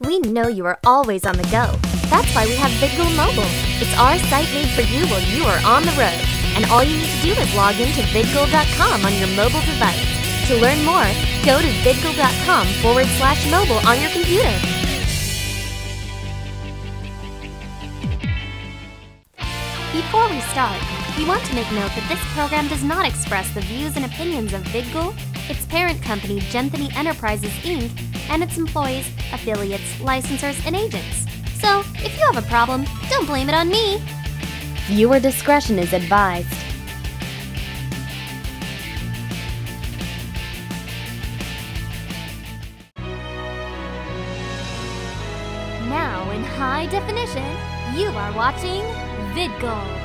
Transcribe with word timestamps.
We 0.00 0.18
know 0.20 0.48
you 0.48 0.66
are 0.66 0.78
always 0.84 1.24
on 1.24 1.36
the 1.36 1.44
go. 1.44 1.70
That's 2.10 2.34
why 2.34 2.46
we 2.46 2.56
have 2.56 2.70
VidGo 2.82 3.06
Mobile. 3.16 3.46
It's 3.78 3.96
our 3.96 4.18
site 4.26 4.50
made 4.52 4.68
for 4.74 4.82
you 4.82 5.06
while 5.06 5.22
you 5.22 5.44
are 5.44 5.62
on 5.64 5.82
the 5.82 5.94
road. 5.94 6.18
And 6.56 6.64
all 6.66 6.82
you 6.82 6.98
need 6.98 7.10
to 7.10 7.22
do 7.22 7.40
is 7.40 7.54
log 7.54 7.78
in 7.78 7.92
to 7.94 8.02
vidgo.com 8.10 9.04
on 9.04 9.14
your 9.14 9.28
mobile 9.36 9.62
device. 9.62 10.02
To 10.48 10.56
learn 10.58 10.84
more, 10.84 11.06
go 11.46 11.62
to 11.62 11.70
vidgo.com 11.86 12.66
forward 12.82 13.06
slash 13.18 13.48
mobile 13.50 13.78
on 13.86 14.00
your 14.00 14.10
computer. 14.10 14.50
Before 19.92 20.28
we 20.28 20.40
start, 20.50 20.82
we 21.16 21.24
want 21.24 21.44
to 21.44 21.54
make 21.54 21.70
note 21.70 21.94
that 21.94 22.06
this 22.08 22.20
program 22.34 22.66
does 22.66 22.82
not 22.82 23.06
express 23.06 23.52
the 23.54 23.60
views 23.60 23.94
and 23.94 24.04
opinions 24.04 24.52
of 24.52 24.62
VidGo, 24.64 25.14
its 25.48 25.64
parent 25.66 26.02
company 26.02 26.40
Genthany 26.40 26.94
Enterprises 26.96 27.52
Inc., 27.62 28.13
and 28.30 28.42
its 28.42 28.58
employees, 28.58 29.08
affiliates, 29.32 29.96
licensors, 29.96 30.64
and 30.66 30.74
agents. 30.76 31.26
So, 31.60 31.80
if 31.96 32.18
you 32.18 32.26
have 32.32 32.36
a 32.36 32.46
problem, 32.48 32.84
don't 33.08 33.26
blame 33.26 33.48
it 33.48 33.54
on 33.54 33.68
me. 33.68 34.02
Viewer 34.86 35.18
discretion 35.18 35.78
is 35.78 35.92
advised. 35.92 36.52
Now, 45.88 46.30
in 46.32 46.42
high 46.42 46.86
definition, 46.86 47.44
you 47.98 48.08
are 48.08 48.32
watching 48.32 48.82
VidGo. 49.34 50.04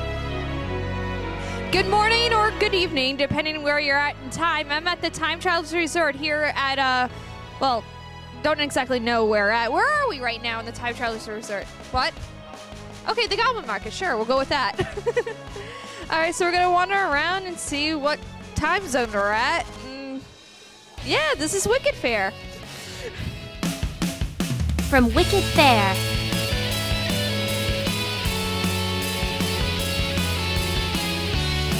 Good 1.72 1.86
morning 1.86 2.32
or 2.32 2.50
good 2.58 2.74
evening, 2.74 3.16
depending 3.16 3.58
on 3.58 3.62
where 3.62 3.78
you're 3.78 3.96
at 3.96 4.16
in 4.24 4.30
time. 4.30 4.72
I'm 4.72 4.88
at 4.88 5.00
the 5.00 5.10
Time 5.10 5.38
Travelers 5.38 5.72
Resort 5.72 6.16
here 6.16 6.52
at, 6.56 6.78
uh, 6.78 7.08
well, 7.60 7.84
don't 8.42 8.60
exactly 8.60 8.98
know 9.00 9.24
where 9.24 9.50
at. 9.50 9.72
Where 9.72 9.86
are 9.86 10.08
we 10.08 10.20
right 10.20 10.42
now 10.42 10.60
in 10.60 10.66
the 10.66 10.72
Time 10.72 10.94
Travelers 10.94 11.28
Resort? 11.28 11.64
What? 11.92 12.14
Okay, 13.08 13.26
the 13.26 13.36
Goblin 13.36 13.66
Market. 13.66 13.92
Sure, 13.92 14.16
we'll 14.16 14.24
go 14.24 14.38
with 14.38 14.48
that. 14.48 14.78
All 16.10 16.18
right, 16.18 16.34
so 16.34 16.44
we're 16.44 16.52
gonna 16.52 16.70
wander 16.70 16.94
around 16.94 17.44
and 17.46 17.58
see 17.58 17.94
what 17.94 18.18
time 18.54 18.86
zone 18.86 19.10
we're 19.12 19.30
at. 19.30 19.64
Mm, 19.86 20.20
yeah, 21.04 21.34
this 21.36 21.54
is 21.54 21.66
Wicked 21.66 21.94
Faire. 21.94 22.32
From 24.88 25.14
Wicked 25.14 25.44
Faire. 25.44 25.94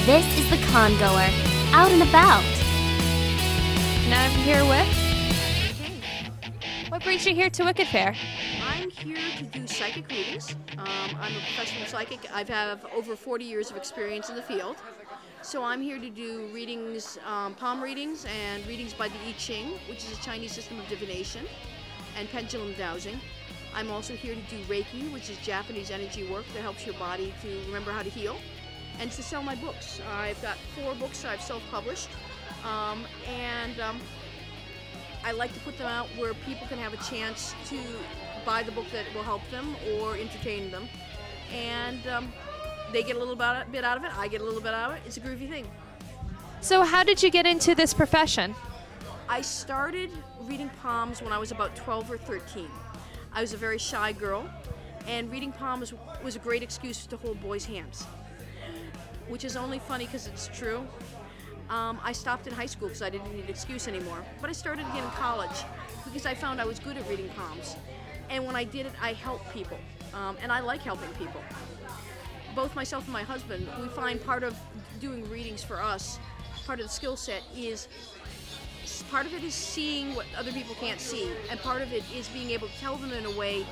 This 0.06 0.38
is 0.38 0.50
the 0.50 0.56
congoer, 0.68 1.28
out 1.72 1.90
and 1.90 2.02
about. 2.02 2.44
And 4.04 4.14
I'm 4.14 4.30
here 4.42 4.64
with. 4.64 4.99
What 7.00 7.06
brings 7.06 7.24
you 7.24 7.34
here 7.34 7.48
to 7.48 7.64
Wicked 7.64 7.86
Faire? 7.86 8.14
I'm 8.62 8.90
here 8.90 9.16
to 9.38 9.44
do 9.44 9.66
psychic 9.66 10.06
readings. 10.10 10.54
Um, 10.76 11.16
I'm 11.18 11.34
a 11.34 11.40
professional 11.40 11.86
psychic. 11.86 12.30
I 12.30 12.44
have 12.52 12.84
over 12.94 13.16
40 13.16 13.42
years 13.42 13.70
of 13.70 13.78
experience 13.78 14.28
in 14.28 14.36
the 14.36 14.42
field. 14.42 14.76
So 15.40 15.64
I'm 15.64 15.80
here 15.80 15.98
to 15.98 16.10
do 16.10 16.50
readings, 16.52 17.18
um, 17.24 17.54
palm 17.54 17.82
readings, 17.82 18.26
and 18.26 18.66
readings 18.66 18.92
by 18.92 19.08
the 19.08 19.14
I 19.26 19.32
Ching, 19.38 19.78
which 19.88 20.04
is 20.04 20.12
a 20.12 20.20
Chinese 20.20 20.52
system 20.52 20.78
of 20.78 20.86
divination, 20.88 21.46
and 22.18 22.28
pendulum 22.28 22.74
dowsing. 22.76 23.18
I'm 23.74 23.90
also 23.90 24.14
here 24.14 24.34
to 24.34 24.42
do 24.54 24.62
Reiki, 24.64 25.10
which 25.10 25.30
is 25.30 25.38
Japanese 25.38 25.90
energy 25.90 26.30
work 26.30 26.44
that 26.52 26.60
helps 26.60 26.84
your 26.84 26.96
body 26.96 27.32
to 27.40 27.48
remember 27.64 27.92
how 27.92 28.02
to 28.02 28.10
heal, 28.10 28.36
and 28.98 29.10
to 29.12 29.22
sell 29.22 29.42
my 29.42 29.54
books. 29.54 30.02
I've 30.18 30.42
got 30.42 30.58
four 30.78 30.94
books 30.96 31.22
that 31.22 31.32
I've 31.32 31.42
self-published, 31.42 32.10
um, 32.62 33.06
and 33.26 33.80
um, 33.80 33.98
I 35.24 35.32
like 35.32 35.52
to 35.54 35.60
put 35.60 35.76
them 35.76 35.86
out 35.86 36.06
where 36.18 36.34
people 36.34 36.66
can 36.66 36.78
have 36.78 36.94
a 36.94 36.96
chance 36.98 37.54
to 37.66 37.78
buy 38.46 38.62
the 38.62 38.72
book 38.72 38.86
that 38.92 39.04
will 39.14 39.22
help 39.22 39.42
them 39.50 39.76
or 39.94 40.16
entertain 40.16 40.70
them. 40.70 40.88
And 41.52 42.06
um, 42.06 42.32
they 42.92 43.02
get 43.02 43.16
a 43.16 43.18
little 43.18 43.36
bit 43.36 43.70
bit 43.70 43.84
out 43.84 43.96
of 43.96 44.04
it, 44.04 44.16
I 44.16 44.28
get 44.28 44.40
a 44.40 44.44
little 44.44 44.60
bit 44.60 44.74
out 44.74 44.92
of 44.92 44.96
it. 44.96 45.02
It's 45.06 45.16
a 45.16 45.20
groovy 45.20 45.48
thing. 45.48 45.66
So, 46.60 46.82
how 46.82 47.02
did 47.02 47.22
you 47.22 47.30
get 47.30 47.46
into 47.46 47.74
this 47.74 47.94
profession? 47.94 48.54
I 49.28 49.40
started 49.42 50.10
reading 50.42 50.70
palms 50.82 51.22
when 51.22 51.32
I 51.32 51.38
was 51.38 51.52
about 51.52 51.76
12 51.76 52.10
or 52.10 52.18
13. 52.18 52.68
I 53.32 53.40
was 53.40 53.52
a 53.52 53.56
very 53.56 53.78
shy 53.78 54.12
girl, 54.12 54.48
and 55.06 55.30
reading 55.30 55.52
palms 55.52 55.94
was 56.22 56.36
a 56.36 56.38
great 56.38 56.62
excuse 56.62 57.06
to 57.06 57.16
hold 57.16 57.40
boys' 57.40 57.64
hands, 57.64 58.04
which 59.28 59.44
is 59.44 59.56
only 59.56 59.78
funny 59.78 60.06
because 60.06 60.26
it's 60.26 60.48
true. 60.48 60.86
Um, 61.70 62.00
I 62.02 62.10
stopped 62.10 62.48
in 62.48 62.52
high 62.52 62.66
school 62.66 62.88
because 62.88 63.00
I 63.00 63.10
didn't 63.10 63.32
need 63.32 63.44
an 63.44 63.48
excuse 63.48 63.86
anymore. 63.86 64.24
But 64.40 64.50
I 64.50 64.52
started 64.52 64.86
again 64.86 65.04
in 65.04 65.10
college 65.10 65.64
because 66.04 66.26
I 66.26 66.34
found 66.34 66.60
I 66.60 66.64
was 66.64 66.80
good 66.80 66.96
at 66.96 67.08
reading 67.08 67.28
palms. 67.30 67.76
And 68.28 68.44
when 68.44 68.56
I 68.56 68.64
did 68.64 68.86
it, 68.86 68.92
I 69.00 69.12
helped 69.12 69.52
people. 69.54 69.78
Um, 70.12 70.36
and 70.42 70.50
I 70.50 70.58
like 70.58 70.80
helping 70.80 71.10
people. 71.10 71.40
Both 72.56 72.74
myself 72.74 73.04
and 73.04 73.12
my 73.12 73.22
husband, 73.22 73.68
we 73.80 73.86
find 73.88 74.20
part 74.20 74.42
of 74.42 74.56
doing 75.00 75.28
readings 75.30 75.62
for 75.62 75.80
us, 75.80 76.18
part 76.66 76.80
of 76.80 76.86
the 76.86 76.92
skill 76.92 77.16
set 77.16 77.42
is 77.56 77.86
part 79.08 79.24
of 79.26 79.32
it 79.32 79.44
is 79.44 79.54
seeing 79.54 80.16
what 80.16 80.26
other 80.36 80.50
people 80.50 80.74
can't 80.74 81.00
see, 81.00 81.30
and 81.48 81.60
part 81.60 81.80
of 81.80 81.92
it 81.92 82.02
is 82.12 82.28
being 82.28 82.50
able 82.50 82.66
to 82.66 82.78
tell 82.80 82.96
them 82.96 83.12
in 83.12 83.24
a 83.24 83.38
way 83.38 83.64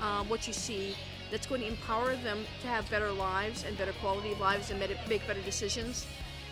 um, 0.00 0.28
what 0.28 0.46
you 0.46 0.52
see 0.52 0.94
that's 1.32 1.46
going 1.46 1.60
to 1.60 1.66
empower 1.66 2.14
them 2.16 2.44
to 2.62 2.68
have 2.68 2.88
better 2.88 3.10
lives 3.10 3.64
and 3.64 3.76
better 3.76 3.92
quality 3.94 4.30
of 4.32 4.38
lives 4.38 4.70
and 4.70 4.78
make 4.78 5.26
better 5.26 5.42
decisions 5.42 6.06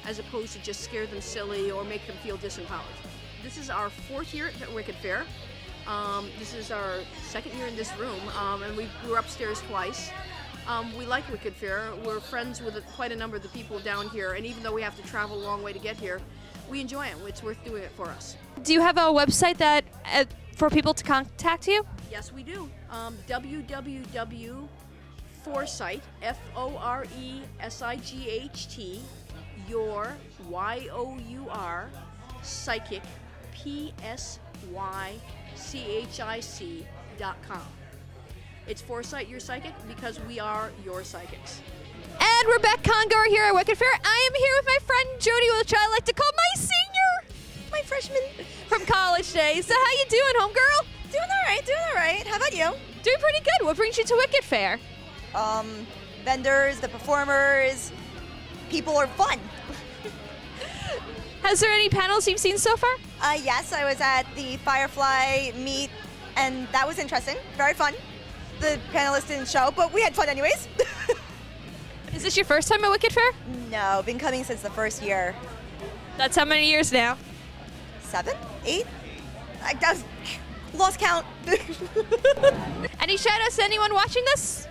as 0.06 0.18
opposed 0.18 0.52
to 0.52 0.62
just 0.62 0.80
scare 0.80 1.06
them 1.06 1.20
silly 1.20 1.70
or 1.70 1.84
make 1.84 2.06
them 2.06 2.16
feel 2.22 2.36
disempowered. 2.38 2.82
This 3.42 3.56
is 3.58 3.70
our 3.70 3.90
fourth 3.90 4.34
year 4.34 4.50
at 4.60 4.72
Wicked 4.74 4.94
Faire. 4.96 5.24
Um, 5.86 6.30
this 6.38 6.54
is 6.54 6.70
our 6.70 7.00
second 7.22 7.56
year 7.58 7.66
in 7.66 7.76
this 7.76 7.94
room, 7.98 8.20
um, 8.40 8.62
and 8.62 8.74
we 8.76 8.88
were 9.08 9.18
upstairs 9.18 9.60
twice. 9.62 10.10
Um, 10.66 10.96
we 10.96 11.04
like 11.04 11.28
Wicked 11.30 11.54
Faire. 11.54 11.92
We're 12.04 12.20
friends 12.20 12.62
with 12.62 12.82
quite 12.96 13.12
a 13.12 13.16
number 13.16 13.36
of 13.36 13.42
the 13.42 13.50
people 13.50 13.78
down 13.80 14.08
here, 14.08 14.32
and 14.32 14.46
even 14.46 14.62
though 14.62 14.72
we 14.72 14.80
have 14.80 14.96
to 14.96 15.02
travel 15.02 15.36
a 15.36 15.44
long 15.44 15.62
way 15.62 15.74
to 15.74 15.78
get 15.78 15.96
here, 15.96 16.22
we 16.70 16.80
enjoy 16.80 17.06
it. 17.06 17.16
It's 17.26 17.42
worth 17.42 17.62
doing 17.64 17.82
it 17.82 17.90
for 17.90 18.06
us. 18.08 18.38
Do 18.62 18.72
you 18.72 18.80
have 18.80 18.96
a 18.96 19.02
website 19.02 19.58
that 19.58 19.84
uh, 20.10 20.24
for 20.56 20.70
people 20.70 20.94
to 20.94 21.04
contact 21.04 21.68
you? 21.68 21.84
Yes, 22.10 22.32
we 22.32 22.42
do. 22.42 22.70
Um, 22.90 23.18
www.foresight, 23.28 24.62
F 26.22 26.38
O 26.56 26.76
R 26.78 27.04
E 27.20 27.42
S 27.60 27.82
I 27.82 27.96
G 27.96 28.26
H 28.30 28.74
T, 28.74 29.02
your 29.68 30.16
Y 30.48 30.88
O 30.92 31.18
U 31.18 31.46
R, 31.50 31.90
psychic, 32.42 33.02
P 33.52 33.92
S 34.02 34.38
Y 34.72 35.14
C 35.54 35.84
H 35.86 36.20
I 36.20 36.40
C 36.40 36.86
dot 37.18 37.36
com. 37.46 37.62
It's 38.66 38.80
Foresight 38.80 39.28
Your 39.28 39.40
Psychic 39.40 39.72
because 39.86 40.18
we 40.20 40.40
are 40.40 40.70
your 40.84 41.04
psychics. 41.04 41.60
And 42.18 42.48
we're 42.48 42.58
back 42.60 42.82
Congoer 42.82 43.26
here 43.28 43.44
at 43.44 43.54
Wicked 43.54 43.76
Faire. 43.76 43.88
I 44.04 44.30
am 44.30 44.34
here 44.40 44.54
with 44.56 44.66
my 44.66 44.78
friend 44.86 45.20
Jody, 45.20 45.46
which 45.58 45.74
I 45.76 45.88
like 45.90 46.04
to 46.06 46.14
call 46.14 46.30
my 46.36 46.60
senior, 46.60 47.36
my 47.70 47.82
freshman 47.82 48.22
from 48.68 48.86
college 48.86 49.32
days. 49.32 49.66
So 49.66 49.74
how 49.74 49.90
you 49.92 50.04
doing, 50.08 50.34
homegirl? 50.38 50.86
Doing 51.12 51.24
all 51.24 51.54
right, 51.54 51.64
doing 51.66 51.78
all 51.90 51.94
right. 51.94 52.26
How 52.26 52.36
about 52.36 52.52
you? 52.52 52.70
Doing 53.02 53.18
pretty 53.20 53.40
good. 53.40 53.66
What 53.66 53.76
brings 53.76 53.98
you 53.98 54.04
to 54.04 54.14
Wicked 54.14 54.44
Faire? 54.44 54.80
Um, 55.34 55.86
vendors, 56.24 56.80
the 56.80 56.88
performers, 56.88 57.92
people 58.74 58.96
are 58.96 59.06
fun. 59.06 59.38
Has 61.42 61.60
there 61.60 61.70
any 61.70 61.88
panels 61.88 62.26
you've 62.26 62.40
seen 62.40 62.58
so 62.58 62.74
far? 62.76 62.90
Uh, 63.22 63.38
yes, 63.40 63.72
I 63.72 63.84
was 63.84 64.00
at 64.00 64.24
the 64.34 64.56
Firefly 64.68 65.52
meet, 65.56 65.90
and 66.36 66.66
that 66.72 66.84
was 66.84 66.98
interesting. 66.98 67.36
Very 67.56 67.74
fun. 67.74 67.94
The 68.58 68.80
panelists 68.92 69.28
didn't 69.28 69.46
show, 69.46 69.72
but 69.76 69.92
we 69.92 70.02
had 70.02 70.12
fun 70.16 70.28
anyways. 70.28 70.66
Is 72.14 72.24
this 72.24 72.36
your 72.36 72.46
first 72.46 72.66
time 72.66 72.82
at 72.82 72.90
Wicked 72.90 73.12
Faire? 73.12 73.32
no, 73.70 74.02
been 74.04 74.18
coming 74.18 74.42
since 74.42 74.62
the 74.62 74.70
first 74.70 75.02
year. 75.02 75.36
That's 76.16 76.34
how 76.36 76.44
many 76.44 76.68
years 76.68 76.90
now? 76.92 77.16
Seven? 78.02 78.34
Eight? 78.64 78.86
I 79.62 79.74
just 79.74 80.04
lost 80.74 80.98
count. 80.98 81.24
Any 83.00 83.16
shout 83.18 83.40
outs 83.42 83.56
to 83.56 83.62
anyone 83.62 83.94
watching 83.94 84.24
this? 84.34 84.66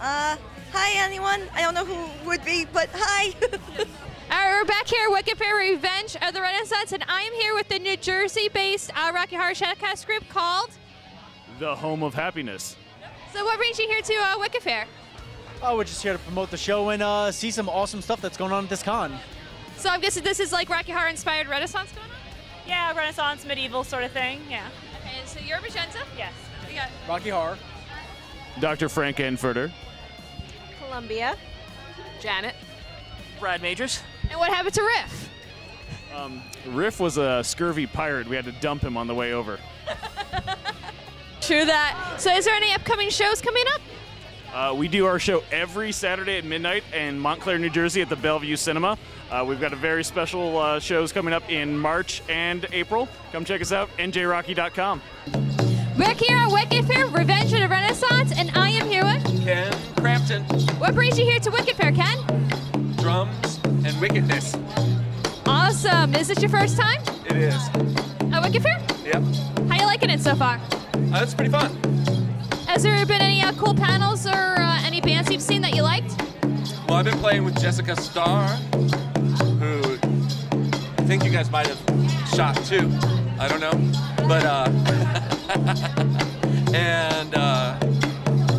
uh, 0.00 0.36
hi, 0.72 1.04
anyone? 1.04 1.42
I 1.54 1.62
don't 1.62 1.74
know 1.74 1.84
who 1.84 2.28
would 2.28 2.44
be, 2.44 2.66
but 2.72 2.88
hi. 2.92 3.34
All 4.30 4.36
right, 4.36 4.60
we're 4.60 4.64
back 4.66 4.86
here 4.86 5.06
at 5.06 5.12
Wicked 5.12 5.38
Faire 5.38 5.56
Revenge 5.56 6.16
of 6.22 6.34
the 6.34 6.40
Renaissance, 6.40 6.92
and 6.92 7.04
I 7.08 7.22
am 7.22 7.32
here 7.34 7.54
with 7.54 7.68
the 7.68 7.78
New 7.78 7.96
Jersey 7.96 8.48
based 8.48 8.90
uh, 8.94 9.10
Rocky 9.14 9.36
Horror 9.36 9.52
Shadowcast 9.52 10.06
group 10.06 10.28
called. 10.28 10.70
The 11.58 11.74
home 11.74 12.02
of 12.02 12.14
happiness. 12.14 12.76
So, 13.32 13.44
what 13.44 13.58
brings 13.58 13.78
you 13.78 13.86
here 13.88 14.02
to 14.02 14.14
uh, 14.14 14.38
Wicked 14.38 14.62
Faire? 14.62 14.86
Oh, 15.62 15.76
we're 15.76 15.84
just 15.84 16.02
here 16.02 16.12
to 16.12 16.18
promote 16.20 16.50
the 16.50 16.56
show 16.56 16.90
and 16.90 17.02
uh, 17.02 17.32
see 17.32 17.50
some 17.50 17.68
awesome 17.68 18.00
stuff 18.02 18.20
that's 18.20 18.36
going 18.36 18.52
on 18.52 18.64
at 18.64 18.70
this 18.70 18.82
con. 18.82 19.18
So, 19.76 19.88
I'm 19.88 20.00
guessing 20.00 20.24
this 20.24 20.40
is 20.40 20.52
like 20.52 20.68
Rocky 20.68 20.92
Horror 20.92 21.08
inspired 21.08 21.48
Renaissance 21.48 21.90
going 21.92 22.06
on? 22.06 22.16
Yeah, 22.66 22.94
Renaissance, 22.94 23.46
medieval 23.46 23.82
sort 23.82 24.04
of 24.04 24.12
thing. 24.12 24.40
Yeah. 24.50 24.68
Okay, 25.00 25.20
so 25.24 25.40
you're 25.40 25.60
Magenta? 25.60 26.04
Yes. 26.16 26.34
We 26.68 26.74
got 26.74 26.90
Rocky 27.08 27.30
Horror. 27.30 27.56
Dr. 28.60 28.88
Frank-N-Furter. 28.88 29.70
Columbia. 30.88 31.36
Janet. 32.18 32.56
Brad 33.38 33.60
Majors. 33.60 34.00
And 34.30 34.40
what 34.40 34.50
happened 34.50 34.74
to 34.74 34.82
Riff? 34.82 35.30
Um, 36.14 36.42
Riff 36.68 36.98
was 36.98 37.18
a 37.18 37.44
scurvy 37.44 37.86
pirate. 37.86 38.26
We 38.26 38.34
had 38.34 38.46
to 38.46 38.52
dump 38.52 38.82
him 38.82 38.96
on 38.96 39.06
the 39.06 39.14
way 39.14 39.34
over. 39.34 39.60
True 41.42 41.64
that. 41.66 42.16
So, 42.18 42.34
is 42.34 42.46
there 42.46 42.54
any 42.54 42.72
upcoming 42.72 43.10
shows 43.10 43.42
coming 43.42 43.64
up? 43.74 43.80
Uh, 44.52 44.74
we 44.74 44.88
do 44.88 45.04
our 45.04 45.18
show 45.18 45.42
every 45.52 45.92
Saturday 45.92 46.38
at 46.38 46.44
midnight 46.44 46.82
in 46.94 47.18
Montclair, 47.18 47.58
New 47.58 47.68
Jersey 47.68 48.00
at 48.00 48.08
the 48.08 48.16
Bellevue 48.16 48.56
Cinema. 48.56 48.96
Uh, 49.30 49.44
we've 49.46 49.60
got 49.60 49.74
a 49.74 49.76
very 49.76 50.02
special 50.02 50.56
uh, 50.56 50.80
shows 50.80 51.12
coming 51.12 51.34
up 51.34 51.48
in 51.50 51.78
March 51.78 52.22
and 52.30 52.66
April. 52.72 53.08
Come 53.30 53.44
check 53.44 53.60
us 53.60 53.72
out, 53.72 53.90
njrocky.com. 53.98 55.02
We're 55.98 56.14
here 56.14 56.36
at 56.38 56.50
Wicked 56.50 56.86
Faire, 56.86 57.06
Revenge 57.08 57.52
of 57.52 57.60
the 57.60 57.68
Renaissance, 57.68 58.32
and 58.36 58.50
I 58.54 58.70
am 58.70 58.88
here 58.88 59.04
with. 59.04 59.44
Ken 59.44 59.87
Crampton, 60.00 60.44
What 60.78 60.94
brings 60.94 61.18
you 61.18 61.24
here 61.24 61.38
to 61.40 61.50
Wicked 61.50 61.76
Faire, 61.76 61.92
Ken? 61.92 62.18
drums 62.98 63.58
and 63.64 64.00
wickedness. 64.00 64.54
Awesome. 65.46 66.14
Is 66.14 66.28
this 66.28 66.40
your 66.40 66.50
first 66.50 66.76
time 66.76 67.00
It 67.26 67.36
is. 67.36 67.68
at 68.32 68.42
Wicked 68.42 68.62
Faire? 68.62 68.80
Yep. 69.04 69.22
How 69.68 69.76
you 69.80 69.86
liking 69.86 70.10
it 70.10 70.20
so 70.20 70.34
far? 70.34 70.60
Uh, 70.94 71.20
it's 71.22 71.34
pretty 71.34 71.50
fun. 71.50 71.70
Has 72.66 72.82
there 72.82 73.04
been 73.06 73.20
any 73.20 73.42
uh, 73.42 73.52
cool 73.54 73.74
panels 73.74 74.26
or 74.26 74.30
uh, 74.34 74.80
any 74.84 75.00
bands 75.00 75.30
you've 75.30 75.42
seen 75.42 75.62
that 75.62 75.74
you 75.74 75.82
liked? 75.82 76.12
Well, 76.88 76.98
I've 76.98 77.04
been 77.04 77.18
playing 77.18 77.44
with 77.44 77.58
Jessica 77.60 77.96
Starr, 78.00 78.46
who 79.58 79.98
I 80.98 81.02
think 81.06 81.24
you 81.24 81.30
guys 81.30 81.50
might 81.50 81.66
have 81.66 81.78
shot 82.34 82.56
too. 82.64 82.90
I 83.38 83.48
don't 83.48 83.60
know. 83.60 83.72
But, 84.28 84.44
uh, 84.44 84.68
and, 86.74 87.34
uh, 87.34 87.78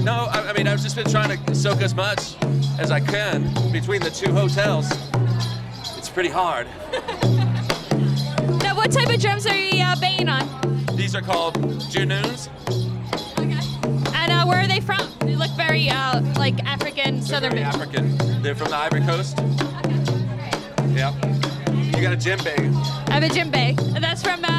no, 0.09 0.25
I, 0.31 0.49
I 0.49 0.53
mean, 0.53 0.67
I've 0.67 0.81
just 0.81 0.95
been 0.95 1.07
trying 1.07 1.37
to 1.37 1.55
soak 1.55 1.81
as 1.81 1.93
much 1.93 2.35
as 2.79 2.89
I 2.89 2.99
can 2.99 3.43
between 3.71 4.01
the 4.01 4.09
two 4.09 4.33
hotels. 4.33 4.87
It's 5.97 6.09
pretty 6.09 6.29
hard. 6.29 6.65
Now, 8.63 8.75
what 8.75 8.91
type 8.91 9.09
of 9.09 9.21
drums 9.21 9.45
are 9.45 9.55
you 9.55 9.83
uh, 9.83 9.95
banging 9.99 10.27
on? 10.27 10.43
These 10.95 11.13
are 11.13 11.21
called 11.21 11.55
dununs. 11.93 12.49
And 14.15 14.31
uh, 14.31 14.45
where 14.45 14.59
are 14.61 14.67
they 14.67 14.79
from? 14.79 15.07
They 15.19 15.35
look 15.35 15.51
very 15.51 15.89
uh, 15.89 16.21
like 16.37 16.57
African, 16.65 17.21
southern. 17.21 17.51
very 17.51 17.63
African. 17.63 18.17
They're 18.41 18.55
from 18.55 18.69
the 18.69 18.77
Ivory 18.77 19.01
Coast. 19.01 19.37
Yep. 20.97 21.13
You 21.95 22.01
got 22.01 22.13
a 22.13 22.17
djembe. 22.17 22.57
I 23.09 23.13
have 23.13 23.23
a 23.23 23.27
djembe. 23.27 23.75
That's 24.01 24.23
from 24.23 24.43
uh, 24.43 24.58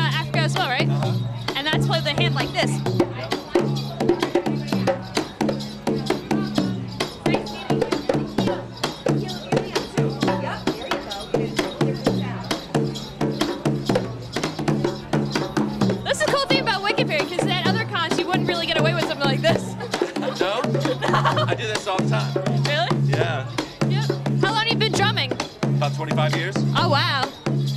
I 21.50 21.54
do 21.54 21.66
this 21.66 21.84
all 21.88 21.98
the 21.98 22.08
time. 22.08 22.32
Really? 22.62 23.10
Yeah. 23.10 23.50
Yeah. 23.88 24.06
How 24.40 24.52
long 24.52 24.66
have 24.66 24.68
you 24.68 24.76
been 24.76 24.92
drumming? 24.92 25.32
About 25.64 25.96
25 25.96 26.36
years. 26.36 26.54
Oh 26.76 26.90
wow. 26.90 27.28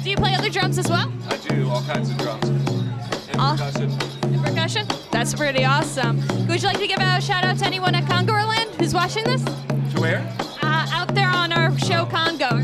Do 0.04 0.10
you 0.12 0.16
play 0.16 0.36
other 0.36 0.52
drums 0.52 0.78
as 0.78 0.88
well? 0.90 1.12
I 1.28 1.38
do 1.38 1.68
all 1.68 1.82
kinds 1.82 2.12
of 2.12 2.20
drums 2.20 2.50
and 2.50 2.64
percussion. 3.34 3.92
And 4.22 4.46
percussion? 4.46 4.88
That's 5.12 5.34
pretty 5.34 5.66
awesome. 5.66 6.18
Would 6.46 6.62
you 6.62 6.68
like 6.68 6.78
to 6.78 6.86
give 6.86 7.00
a 7.00 7.20
shout 7.20 7.44
out 7.44 7.58
to 7.58 7.66
anyone 7.66 7.96
at 7.96 8.04
Congoland 8.04 8.76
who's 8.76 8.94
watching 8.94 9.24
this? 9.24 9.44
To 9.44 10.02
where? 10.02 10.20
Uh, 10.62 10.86
out 10.92 11.16
there 11.16 11.30
on 11.30 11.52
our 11.52 11.76
show 11.80 12.06
Congo. 12.06 12.62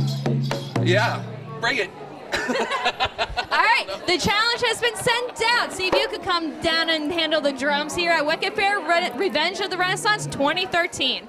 Yeah. 0.83 1.23
Bring 1.59 1.77
it. 1.77 1.89
All 3.59 3.65
right, 3.65 3.87
the 4.07 4.17
challenge 4.17 4.61
has 4.67 4.79
been 4.79 4.95
sent 4.95 5.41
out. 5.57 5.73
See 5.73 5.87
if 5.89 5.93
you 5.93 6.07
could 6.07 6.23
come 6.23 6.61
down 6.61 6.89
and 6.89 7.11
handle 7.11 7.41
the 7.41 7.51
drums 7.51 7.93
here 7.93 8.11
at 8.11 8.25
Wicked 8.25 8.53
Faire 8.53 8.79
Re- 8.79 9.11
Revenge 9.17 9.59
of 9.59 9.69
the 9.69 9.77
Renaissance 9.77 10.27
2013. 10.27 11.27